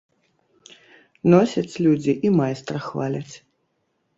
Носяць 1.33 1.81
людзі 1.87 2.15
і 2.29 2.33
майстра 2.41 2.77
хваляць. 2.87 3.35